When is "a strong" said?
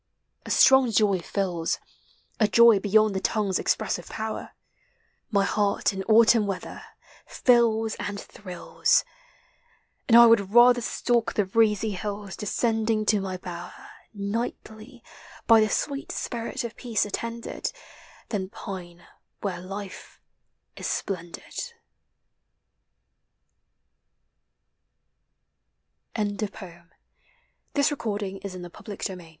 0.47-0.89